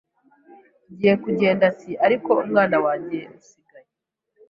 [0.91, 3.89] ngiye kugenda ati ariko umwana wanjye usigaye